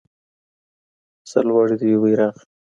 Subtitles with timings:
[1.29, 2.35] سرلوړی دې وي بيرغ.